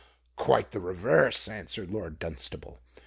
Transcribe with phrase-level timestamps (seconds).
[0.35, 2.79] "Quite the reverse," answered Lord Dunstable.